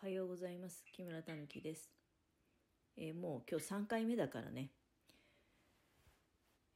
[0.00, 0.84] はようございます。
[0.94, 1.90] 木村たぬきです、
[2.96, 4.70] えー、もう今日3回目だからね。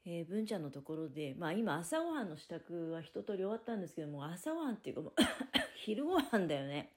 [0.04, 5.12] えー、文ちゃんのところでまあ今朝ごはんの支度は一通り終わったんですけども朝ごはんっていうかもう
[5.78, 6.90] 昼ごはんだよね。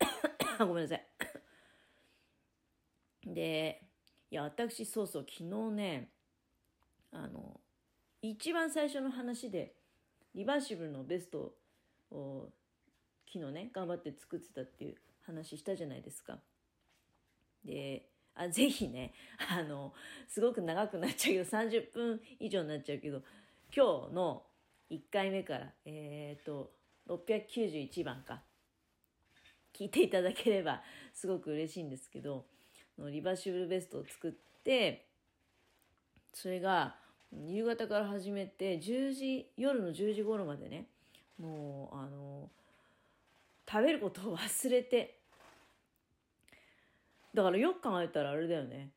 [0.58, 1.06] ごめんなさい。
[3.34, 3.82] で
[4.30, 6.10] いや私そうそう昨日ね
[7.10, 7.60] あの
[8.22, 9.74] 一番最初の話で
[10.34, 11.54] リバーシブルのベスト
[12.10, 12.50] を
[13.32, 14.96] 昨日ね頑張って作ってたっていう
[15.26, 16.38] 話したじゃないですか。
[17.64, 19.12] であぜひね
[19.50, 19.92] あの
[20.28, 23.22] すごく長くなっちゃうけど30分以上になっちゃうけど
[23.74, 24.42] 今日の
[24.90, 26.70] 1回目からえっ、ー、と
[27.08, 28.42] 691番か
[29.76, 30.82] 聞いていただければ
[31.14, 32.46] すごく嬉しいんですけど
[32.98, 34.32] リバーシブルベストを作っ
[34.64, 35.06] て
[36.32, 36.96] それが
[37.32, 40.86] 夕方から始めて10時夜の10時頃までね
[41.38, 42.50] もうあの
[43.70, 45.18] 食べることを忘れて。
[47.34, 48.90] だからよく考えたらあれだよね。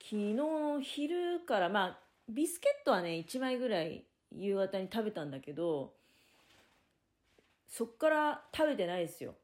[0.00, 0.36] 昨日
[0.82, 5.92] 昼からまあビスケットはね1枚ぐらい夕方に食べたんだけど
[7.68, 9.34] そっから食べてないですよ。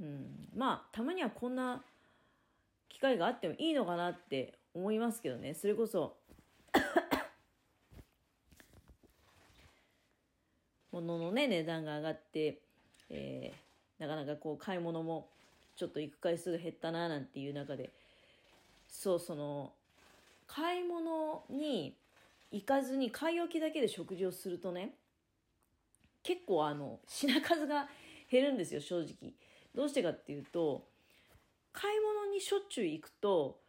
[0.00, 1.82] うん、まあたまにはこんな
[2.88, 5.54] 機会があってもいいのかなって思いますけどね。
[5.54, 6.16] それこそ
[10.92, 12.65] 物のね値段が上がって
[13.10, 15.28] えー、なかなかこう買い物も
[15.76, 17.92] ちょっと行く回数が減ったななんていう中で
[18.88, 19.72] そうその
[20.46, 21.96] 買い物に
[22.50, 24.94] 行かずに買い置きだけで食事をするとね
[26.22, 27.88] 結構あの品数が
[28.30, 29.32] 減るんですよ正直。
[29.74, 30.88] どうしてかっていうと
[31.72, 33.60] 買い物にしょっちゅう行くと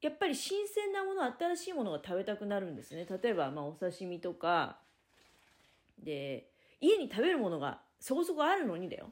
[0.00, 3.06] やっぱり新鮮なもの新しいものが食べたくなるんですね。
[3.22, 4.78] 例えばまあお刺身とか
[5.98, 6.46] で
[6.80, 9.10] 家に食べるものがそこそこあるのにだよ。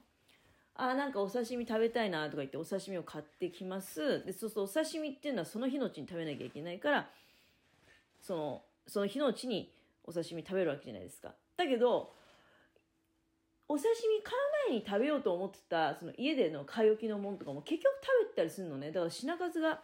[0.74, 4.22] あ、なんかお刺身食べたいなとか言ってお刺身を買ってきます。
[4.26, 7.10] で、そうするとお刺身っていうのはその日のうちに食べなきゃいけないから、
[8.20, 9.72] その、その日のうちに
[10.04, 11.32] お刺身食べるわけじゃないですか。
[11.56, 12.12] だけど、
[13.66, 14.34] お刺身買
[14.68, 18.88] う前に食べようと思ってた、その家での買い置きのものとかも結局食べたりするのね。
[18.88, 19.80] だから品数が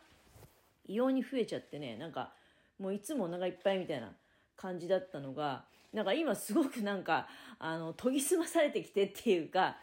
[0.86, 2.34] 異様に増えちゃってね、なんか
[2.78, 4.12] もういつもお腹いっぱいみたいな
[4.58, 9.78] 感じだったのが、なんか今すごくなんか、あの、研ぎ澄まされてきてっていうか、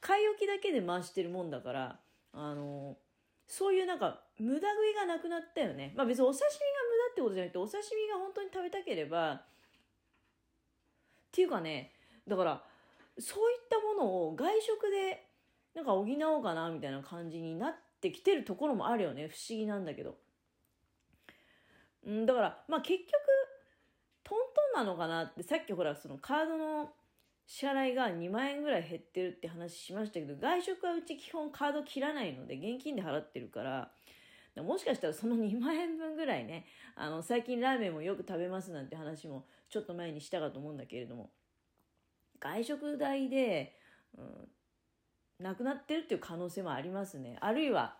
[0.00, 1.98] 買い置きだけで回してるもんだから、
[2.32, 2.96] あの、
[3.48, 5.92] そういうなんか、無駄食いがなくなったよね。
[5.96, 6.46] まあ別にお刺身が
[6.88, 9.42] 無駄ってことじゃなくて、お刺身が本当に食べたければ、っ
[11.32, 11.92] ていうかね、
[12.28, 12.64] だから、
[13.18, 15.26] そういったものを外食で、
[15.74, 19.28] なんか補おうかな、みたいな感じになってきてるところもあるよね。
[19.28, 20.16] 不思議なんだけど。
[22.06, 23.10] うん、だから、まあ結局、
[24.74, 26.90] なのかなってさっきほらそのカードの
[27.46, 33.90] 支払いが2万円ぐらい減ってるって話しましたけど外食はうち基本カード切らないので現金で払ってるから
[34.62, 41.30] もしかしたらその2万円分ぐらいねあの最近ラーメンもよく食べますなんて話もちょっと前にしたかと思うんだけれども
[42.40, 43.76] 外食代で、
[44.16, 47.36] うん、なくなってるっていう可能性もありますね。
[47.40, 47.96] あるいは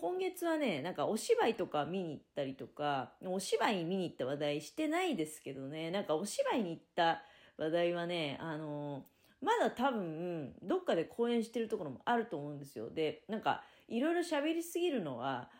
[0.00, 7.22] 今月はね、なんかお芝居とか見に行ったりとか、お芝居見に行った話題してないですけどね、なんかお芝居に行った
[7.58, 9.04] 話題はね、あの
[9.42, 12.90] まだ多分、どっかで公演してるところもあると思うんですよ。
[12.90, 15.50] で、なんか、いろいろ喋りすぎるのは、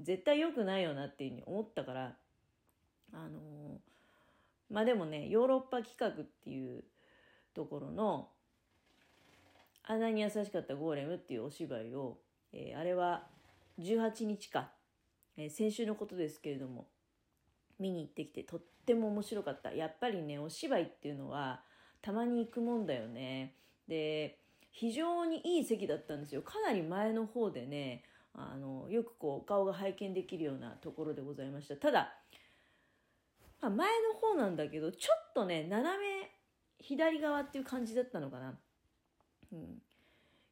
[0.00, 2.16] 絶対良くないよなっていうふうに思ったから、
[3.12, 3.80] あの
[4.68, 6.84] まあでもね、ヨーロッパ企画っていう
[7.54, 8.28] ところの、
[9.84, 12.18] あんなに優しかったゴーレムっていうお芝居を、
[12.52, 13.28] えー、あれは
[13.80, 14.70] 18日か、
[15.36, 16.88] えー、先週のことですけれども
[17.78, 19.72] 見に行ってきてとっても面白かった。
[19.72, 21.62] やっぱりねお芝居っていうのは
[22.00, 23.54] たまに行くもんだよね。
[23.88, 24.38] で
[24.70, 26.42] 非常にいい席だったんですよ。
[26.42, 28.04] かなり前の方でね
[28.34, 31.76] あのよくこう顔が拝見できるようなところでございました。
[31.76, 32.14] ただ、
[33.60, 36.30] まあ、前の方なんだけどちょっとね斜め
[36.78, 38.58] 左側っていう感じだったのかな、
[39.52, 39.82] うん、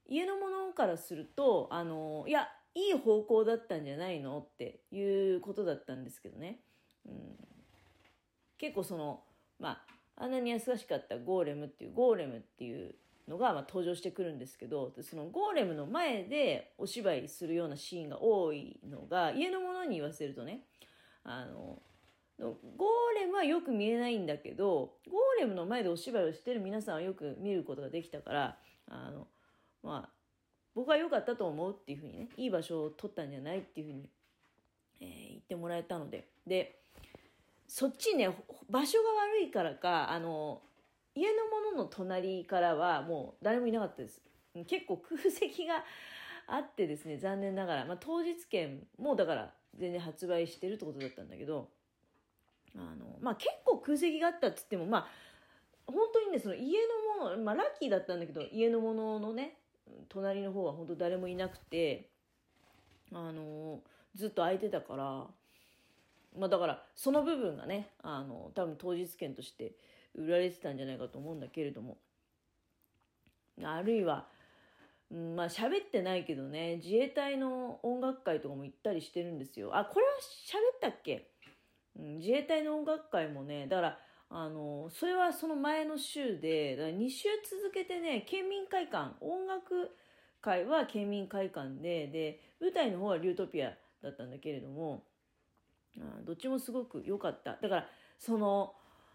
[0.08, 4.38] 家の者からするとあのいやいい方向だったんじゃないの？
[4.38, 5.00] ってい
[5.36, 6.60] うことだったんですけどね。
[7.06, 7.12] うん、
[8.58, 9.22] 結構その、
[9.58, 9.82] ま
[10.16, 12.94] あ、あんなに優しかったゴーレムっていう、ゴーレムっていう
[13.28, 20.64] のがまあ登場してくるんですけど、そのゴーレムの前でお芝居するようなシーンが多いのが、家の者に言わせるとね、
[21.22, 21.80] あの、
[22.38, 29.28] ゴーレムはよく見えないんだけど、ゴーレムの前でお芝居をしてる皆さんはよく見ることができたから、あの、
[29.82, 30.10] まあ、
[30.74, 34.08] 僕は良かったと思うっていうふうにね、いい場所を取ったんじゃないっていうふうに、
[35.00, 36.26] えー、言ってもらえたので。
[36.46, 36.78] で、
[37.68, 38.28] そっちね、
[38.70, 40.60] 場所が悪いからか、あの、
[41.14, 44.20] 家の者の隣からはもう誰もいなかったです。
[44.66, 45.84] 結構空席が
[46.46, 51.68] あってですね、残念ながら、まあ、当日券もだから全然発売してるってことだったんだけど、
[52.76, 55.06] あの、まあ、結構空席があったっつっても、まあ、
[55.86, 56.78] 本当にね、その家
[57.18, 59.56] のもの、まあ、ラッキーだったんだけど、家のもののね、
[60.08, 62.10] 隣の方は本当誰もいなくて、
[63.12, 63.80] あの、
[64.14, 65.26] ずっと空いてたから、
[66.38, 69.72] まあだから、その部分がね、あの、多分当日券として
[70.14, 71.98] 売られてたんじゃないかと思うんだけれども、
[73.62, 74.26] あるいは、
[75.10, 79.76] うん、まあ喋ってないけどね、自衛隊の音楽会とかも行ったりしてるんですよ。
[79.76, 81.30] あ、これは喋ったっけ、
[81.98, 83.98] うん、自衛隊の音楽会もね、だから、
[84.36, 89.96] あの、それはその前の週で、だ2週続けてね、県民会館、音楽
[90.40, 93.72] 会は県民会館で、で、舞台の方はリュートピア
[94.02, 95.04] だったんだけれども、
[96.00, 97.58] あどっちもすごく良かった。
[97.62, 97.86] だから、
[98.18, 98.74] その、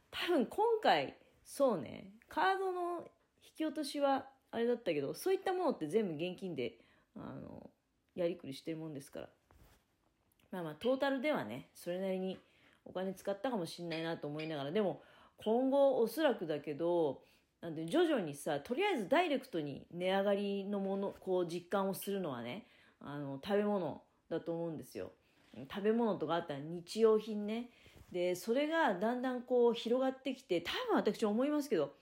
[0.10, 3.00] 多分今回、そうね、カードの
[3.44, 6.78] 引き落としはあれだったけど、そういったものって全部現金で、
[7.18, 7.70] あの、
[8.16, 9.30] やりくりしてるもんですから。
[10.52, 12.40] まあまあ、トータルではね、それなりに
[12.86, 15.02] お金使ったかもしんないなと思いながら、でも、
[15.44, 17.22] 今後おそらくだけど、
[17.62, 22.68] なんで徐々にさ、とりあえずダイレクトに値上がりのもの、こう実感をするのはね、
[23.00, 25.12] あの、食べ物だと思うんですよ。
[25.72, 27.70] 食べ物とかあったら日用品ね。
[28.12, 31.94] で、それがだんだんこう広がってきて、多分私思いますけど、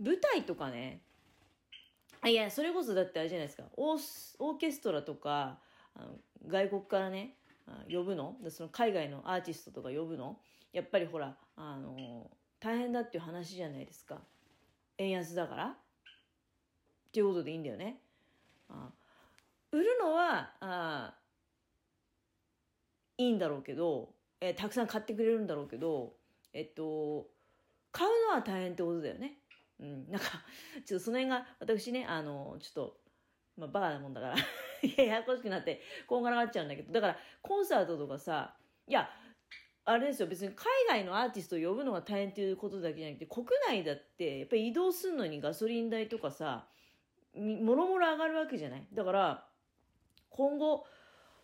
[0.00, 1.02] 舞台とかね、
[2.20, 5.58] あいや、それこそだってあれじゃないですか、オーオーケストラとか、
[5.94, 6.16] あの
[6.46, 7.36] 外国からね、
[7.90, 8.36] 呼ぶの？
[8.48, 10.38] その海外のアーティストとか呼ぶの？
[10.72, 12.30] やっぱりほら、あの
[12.62, 14.20] 大変だっていう話じゃないですか。
[14.98, 15.74] 円安だからっ
[17.12, 17.98] ていうことでいいんだよね。
[18.68, 18.88] あ
[19.72, 21.14] 売るのはあ
[23.18, 24.10] いいんだろうけど、
[24.40, 26.14] えー、たくさん買ってくれるんだろうけど、
[26.52, 27.26] えっと、
[27.90, 29.38] 買うのは大変ってことだよね。
[29.80, 30.26] うん、なんか、
[30.84, 32.96] ちょっとその辺が、私ね、あの、ちょっと、
[33.56, 34.36] まあ、バカなもんだから
[35.04, 38.56] ややこしくなって、こんがらがっちゃうんだけど、だから、コンサートとかさ、
[38.86, 39.08] いや、
[39.84, 46.66] あれですよ、別に海外のアーティストを呼ぶのが大変っていうことだけじゃなくて、国内だって、やっぱり移動するのにガソリン代とかさ、
[47.34, 48.86] もろもろ上がるわけじゃない。
[48.92, 49.44] だから、
[50.30, 50.86] 今後、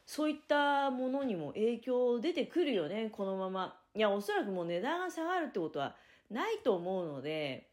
[0.06, 3.80] そういったものにも影響出てくるよね、このまま。
[3.94, 5.96] いや、おそらくもう値段が下がるってことは
[6.30, 7.68] ないと思うので、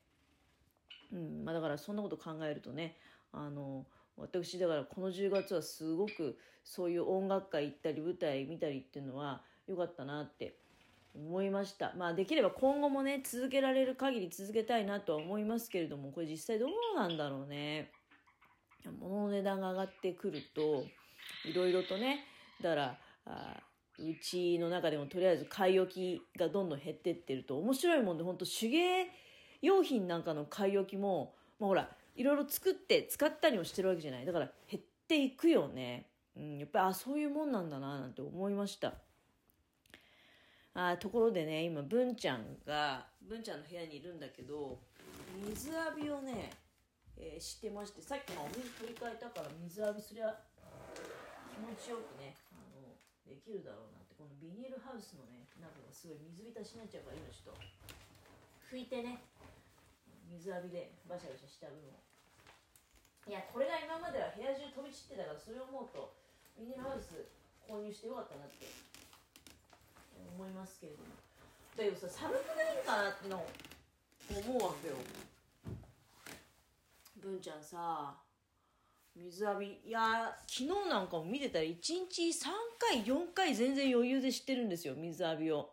[1.14, 2.98] うん、まあだからそんなこと考えるとね、
[3.32, 3.86] あの、
[4.18, 10.56] 私だからこの10月はすごくそういう音楽会行ったり舞台見たりっていうのは良かったなって
[11.16, 11.94] 思いました。
[11.98, 17.92] まあできれば今後もね、続けられる限り続けたいなとは思いますけれども、これ実際どうなんだろうね。
[19.00, 20.86] 物の値段が上がってくると、
[21.46, 22.26] いろいろとね、
[22.62, 23.64] だから、あ
[23.98, 29.08] うちの中でもとりあえず買い置きがどんどん減ってってると面白いもんで本当手芸
[29.62, 36.08] 用品なんかの買い置きも、まあ、ほらいろいろ作って使ったりもしてるわけじゃないだから減っていくよね、
[36.38, 38.94] うん、やっぱりあそういうもんなんだななんて思いました
[40.76, 44.78] あところでね今文ちゃんが文ちゃんの部屋にいるんだけど
[45.48, 46.52] 水浴びをね、
[47.16, 50.36] えー、してましてさっきもお水取り替えたから水浴びすりゃ
[51.56, 52.92] 気持ちよくねあの
[53.24, 57.64] できるだろうなってこのビニールハウスのね中がすごい水浸しになっちゃうから今ちょっと
[58.68, 59.24] 拭いてね
[60.28, 61.96] 水浴びでバシャバシャした分を。
[63.26, 66.14] いやこれが今までは部屋中飛び散ってたからそれを思うと
[66.60, 67.26] ビニールハウス
[67.66, 68.70] 購入してよかったなって
[70.86, 71.10] けれども。
[71.76, 73.44] だけどさ寒くないんかなっての
[74.30, 74.96] 思うわけよ。
[77.22, 78.16] 文ちゃんさ
[79.16, 85.72] 水浴びいや昨日なんかも見てたら1日3回4回全然余裕で知ってるんですよ水浴びを。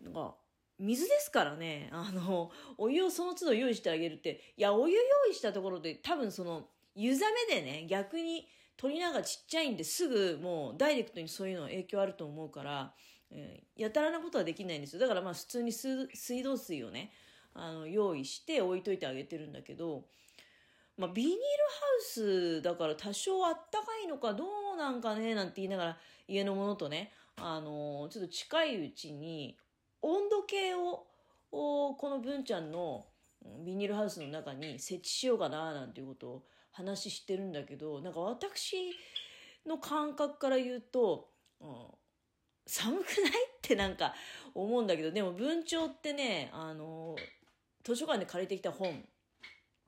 [0.00, 0.34] なんか
[0.78, 1.88] 水ですからね。
[1.92, 4.54] あのお湯をその都度用意してあげるって。
[4.56, 5.00] いやお湯用
[5.30, 12.94] 意したところで多分その湯冷めでね逆に鳥なんかちっちゃいんですぐもうダイレクトにそういうの影響あると思うから、
[13.32, 15.00] えー、やたらなことはできないんですよ。
[15.00, 17.12] だからまあ普通に水道水をね
[17.54, 20.04] あの用意して置いといてあげてるんだけど
[20.98, 21.40] まあ、ビニールハ
[21.98, 25.98] ウスだから多少あったかいのかどうなんかねなんて言いながら
[26.28, 29.56] 家のものとね、あの、ちょっと近いうちに
[30.00, 31.06] 温度計を
[31.50, 33.06] この文ちゃんの
[33.64, 38.76] ビニールハウスの中に設置しようかななんていうことを話してるんだけどなんか私
[39.66, 41.28] の感覚から言うと、
[41.60, 41.68] うん、
[42.66, 43.30] 寒くない？
[43.30, 44.14] ってなんか
[44.54, 47.16] 思うんだけどでも文鳥ってねあの
[47.84, 49.04] 図書館で借りてきた本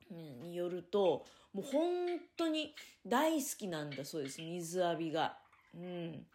[0.09, 5.37] によるともう本当に大好きなんだそうです水浴びが。
[5.73, 6.25] うん、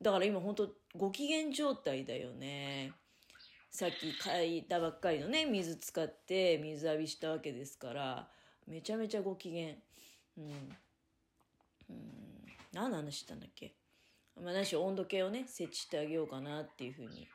[0.00, 2.92] だから今本当ご機嫌状態だよね。
[3.70, 8.28] さっき書いたばっかりのね水使って水浴びしたわけですから
[8.66, 9.74] めちゃめちゃご機嫌。
[10.38, 10.76] うん。
[11.90, 12.46] うん。
[12.72, 13.74] 何の話したんだっけ？
[14.42, 17.26] まあ、何しろ温度計をね、設置してあげようかなっていうふうに、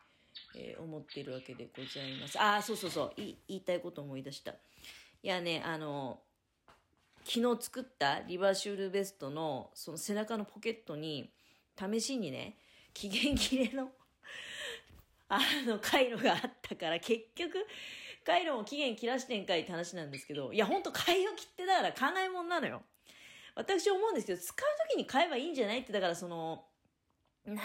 [0.56, 2.40] えー、思ってるわけでございます。
[2.40, 4.52] ああ、そうそうそう言いたいこと思い出した。
[4.52, 6.20] いやね、あの、
[7.24, 11.32] 昨日作ったリバーシュールベストのその背中のポケットに
[11.78, 12.58] 試しにね、
[12.94, 13.92] 期限切れの
[15.30, 17.66] あの、回路があったから結局、
[18.26, 22.84] 回路も期限切らしてんかいって話なんですけど、いやほんと買い置きってだから考えもんなのよ。
[23.56, 26.66] 私思うんですけど、使う時に買えばいいんじゃないって、だからその、
[27.46, 27.58] なん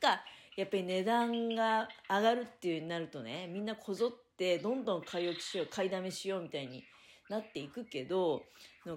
[0.00, 0.22] か、
[0.56, 6.84] やっぱり値段が上がるっていうになるとね、みんなこぞってどんどん買い置きしよう、買いだめしようみたいに
[7.28, 8.42] なっていくけど、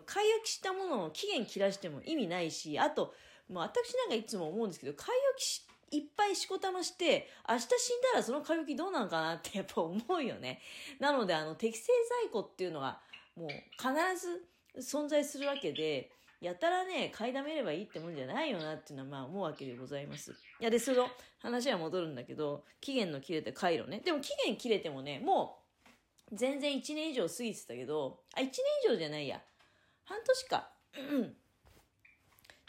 [0.06, 3.14] 買い置きしたものを期限切らしても意味ないし、あと、
[3.50, 10.62] もう私なんかいつも思うんですけど、買い置きしいっぱいしこたまして、明日死んだらその買い置きどうなのかなってやっぱ思うよね。
[11.00, 11.88] なので、あの、適正
[12.24, 13.02] 在庫っていうのは、
[13.36, 13.94] もう必
[14.80, 16.10] ず存在するわけで、
[16.42, 20.32] やたらね、買いだめればいいってもんじゃないよなっていうのはまあ思うわけでございます。
[20.32, 21.08] いや、で、その
[21.40, 24.02] 話は戻るんだけど、期限の切れた回路ね。
[24.04, 25.60] でも期限切れてもね、も
[26.32, 28.52] う全然1年以上過ぎてたけど、あ、1年
[28.86, 29.40] 以上じゃないや。
[30.06, 30.70] 半年か。
[30.96, 31.36] うん。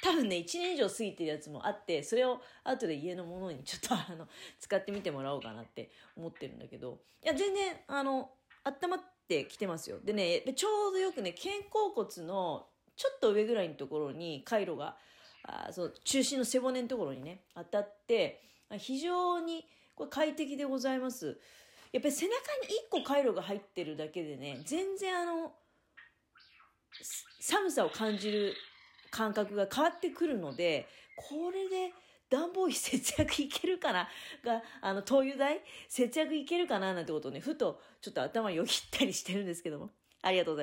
[0.02, 10.00] 多分ね、1年以上過ぎてるやつもあって、それを後で家のものにちょっと あの、使ってみてもらおうかなって思ってるんだけど、いや、全然、あの、温まってきてますよ。
[10.00, 12.68] でね、ちょうどよくね、肩甲骨の
[13.02, 14.96] ちょっと上ぐらいのところに回路が、
[15.42, 18.40] あそう中心の背骨のところにね、当たって、
[18.78, 19.66] 非常に
[19.96, 21.36] これ快適でございます。
[21.90, 25.52] やっぱり背中に1個回路が入ってるだけでね、全然あの、
[27.40, 28.54] 寒さを感じる
[29.10, 31.92] 感覚が変わってくるので、これで
[32.30, 34.08] 暖房費節約いけるかな？
[34.44, 35.60] が、あの、灯油代？
[35.88, 36.94] 節約いけるかな？
[36.94, 39.90] なんてことをね、ふとちょっと頭よぎったりしてるんですけども。
[40.24, 40.60] ありがとうございます。